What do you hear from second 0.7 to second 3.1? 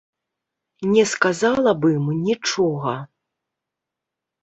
Не сказала б ім нічога.